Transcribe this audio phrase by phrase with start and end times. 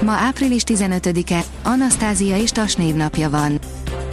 [0.00, 3.58] Ma április 15-e, Anasztázia és Tas névnapja van.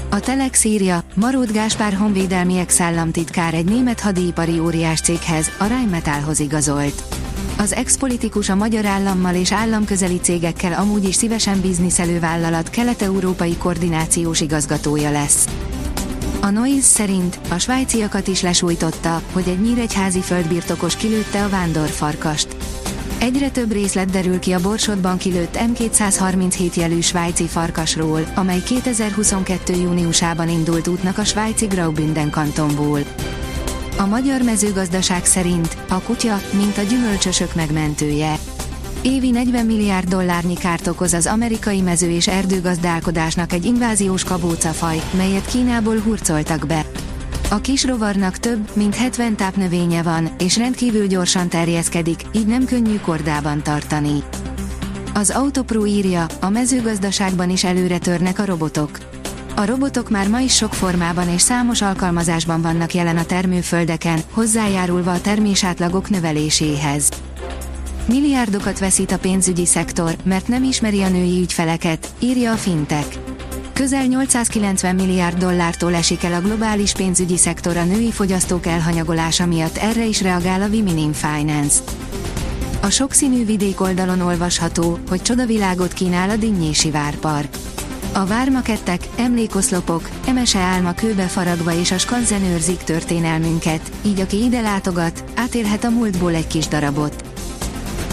[0.09, 7.03] A Telex írja, Marót Gáspár honvédelmi ex-államtitkár egy német hadipari óriás céghez, a Rheinmetallhoz igazolt.
[7.57, 14.41] Az ex-politikus a magyar állammal és államközeli cégekkel amúgy is szívesen bizniszelő vállalat kelet-európai koordinációs
[14.41, 15.47] igazgatója lesz.
[16.41, 22.52] A Noise szerint a svájciakat is lesújtotta, hogy egy nyíregyházi földbirtokos kilőtte a vándorfarkast.
[23.23, 29.73] Egyre több részlet derül ki a Borsodban kilőtt M237 jelű svájci farkasról, amely 2022.
[29.73, 32.99] júniusában indult útnak a svájci Graubünden kantonból.
[33.97, 38.35] A magyar mezőgazdaság szerint a kutya, mint a gyümölcsösök megmentője.
[39.01, 45.45] Évi 40 milliárd dollárnyi kárt okoz az amerikai mező- és erdőgazdálkodásnak egy inváziós kabócafaj, melyet
[45.45, 46.85] Kínából hurcoltak be.
[47.53, 52.99] A kis rovarnak több, mint 70 tápnövénye van, és rendkívül gyorsan terjeszkedik, így nem könnyű
[52.99, 54.23] kordában tartani.
[55.13, 58.97] Az Autopro írja, a mezőgazdaságban is előre törnek a robotok.
[59.55, 65.11] A robotok már ma is sok formában és számos alkalmazásban vannak jelen a termőföldeken, hozzájárulva
[65.11, 67.09] a termésátlagok növeléséhez.
[68.05, 73.32] Milliárdokat veszít a pénzügyi szektor, mert nem ismeri a női ügyfeleket, írja a Fintech.
[73.73, 79.77] Közel 890 milliárd dollártól esik el a globális pénzügyi szektor a női fogyasztók elhanyagolása miatt
[79.77, 81.79] erre is reagál a Women in Finance.
[82.81, 87.57] A sokszínű vidék oldalon olvasható, hogy csodavilágot kínál a Dinnyési Várpark.
[88.13, 94.61] A vármakettek, emlékoszlopok, emese álma kőbe faragva és a skanzen őrzik történelmünket, így aki ide
[94.61, 97.23] látogat, átélhet a múltból egy kis darabot.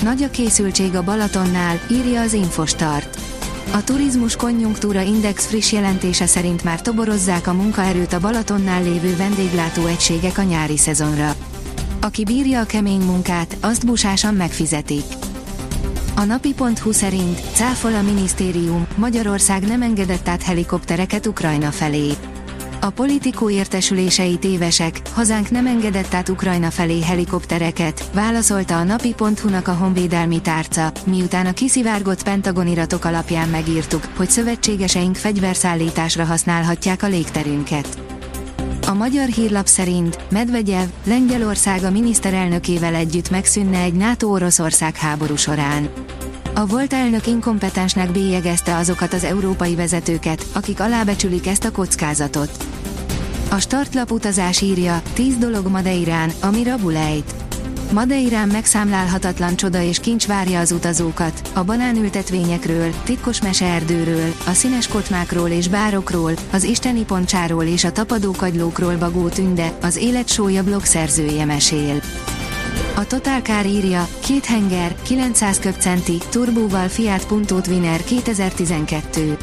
[0.03, 3.30] Nagy a készültség a Balatonnál, írja az Infostart.
[3.73, 9.87] A turizmus konjunktúra index friss jelentése szerint már toborozzák a munkaerőt a Balatonnál lévő vendéglátó
[9.87, 11.35] egységek a nyári szezonra.
[12.01, 15.05] Aki bírja a kemény munkát, azt busásan megfizetik.
[16.17, 22.11] A napi.hu szerint cáfol a minisztérium, Magyarország nem engedett át helikoptereket Ukrajna felé.
[22.83, 29.73] A politikó értesülései tévesek, hazánk nem engedett át Ukrajna felé helikoptereket, válaszolta a napi.hu-nak a
[29.73, 37.99] honvédelmi tárca, miután a kiszivárgott pentagoniratok alapján megírtuk, hogy szövetségeseink fegyverszállításra használhatják a légterünket.
[38.87, 45.89] A magyar hírlap szerint Medvegyev, Lengyelország a miniszterelnökével együtt megszűnne egy NATO-Oroszország háború során.
[46.61, 52.51] A volt elnök inkompetensnek bélyegezte azokat az európai vezetőket, akik alábecsülik ezt a kockázatot.
[53.51, 57.35] A startlap utazás írja, 10 dolog Madeirán, ami rabulejt.
[57.93, 65.49] Madeirán megszámlálhatatlan csoda és kincs várja az utazókat, a banánültetvényekről, titkos meseerdőről, a színes kotmákról
[65.49, 72.01] és bárokról, az isteni poncsáról és a tapadókagylókról Bagó Tünde, az életsója blog szerzője mesél.
[72.95, 79.37] A Total Car írja, két henger, 900 köbcenti, turbóval Fiat Punto Twinner 2012.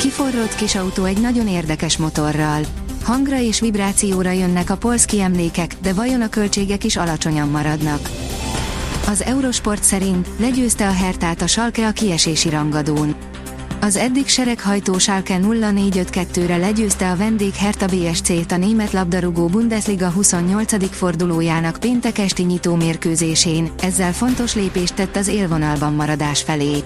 [0.00, 2.60] Kiforrott kis autó egy nagyon érdekes motorral.
[3.02, 8.10] Hangra és vibrációra jönnek a polszki emlékek, de vajon a költségek is alacsonyan maradnak.
[9.08, 13.14] Az Eurosport szerint legyőzte a Hertát a Salke a kiesési rangadón.
[13.84, 20.94] Az eddig sereghajtó Schalke 0452-re legyőzte a vendég Hertha BSC-t a német labdarúgó Bundesliga 28.
[20.94, 26.82] fordulójának péntek esti nyitó mérkőzésén, ezzel fontos lépést tett az élvonalban maradás felé.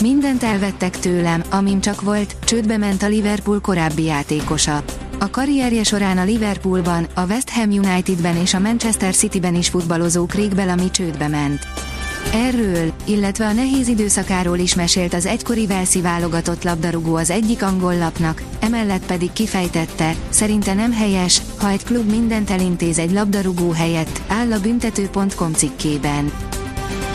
[0.00, 4.82] Mindent elvettek tőlem, amim csak volt, csődbe ment a Liverpool korábbi játékosa.
[5.18, 10.26] A karrierje során a Liverpoolban, a West Ham Unitedben és a Manchester Cityben is futballozó
[10.26, 11.87] Craig Bellamy csődbe ment.
[12.32, 17.96] Erről, illetve a nehéz időszakáról is mesélt az egykori Velszi válogatott labdarúgó az egyik angol
[17.96, 24.20] lapnak, emellett pedig kifejtette, szerinte nem helyes, ha egy klub mindent elintéz egy labdarúgó helyett,
[24.28, 26.32] áll a büntető.com cikkében.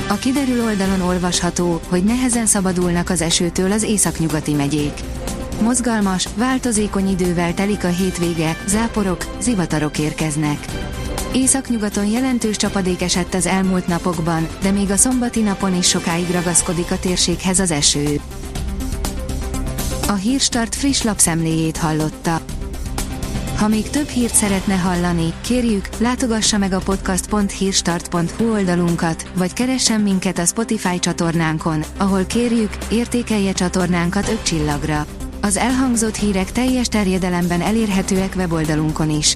[0.09, 4.93] A kiderül oldalon olvasható, hogy nehezen szabadulnak az esőtől az északnyugati megyék.
[5.61, 10.65] Mozgalmas, változékony idővel telik a hétvége, záporok, zivatarok érkeznek.
[11.33, 16.91] Északnyugaton jelentős csapadék esett az elmúlt napokban, de még a szombati napon is sokáig ragaszkodik
[16.91, 18.19] a térséghez az eső.
[20.07, 22.41] A Hírstart friss lapszemléjét hallotta.
[23.57, 30.37] Ha még több hírt szeretne hallani, kérjük, látogassa meg a podcast.hírstart.hu oldalunkat, vagy keressen minket
[30.37, 35.05] a Spotify csatornánkon, ahol kérjük, értékelje csatornánkat 5 csillagra.
[35.41, 39.35] Az elhangzott hírek teljes terjedelemben elérhetőek weboldalunkon is.